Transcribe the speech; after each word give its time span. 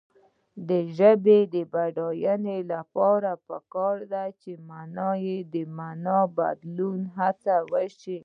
د 0.67 0.71
پښتو 0.79 0.91
ژبې 0.97 1.39
د 1.53 1.55
بډاینې 1.73 2.57
لپاره 2.73 3.31
پکار 3.47 3.97
ده 4.13 4.25
چې 4.41 4.51
معنايي 4.69 5.37
بدلون 6.37 6.99
هڅول 7.17 7.83
شي. 8.01 8.17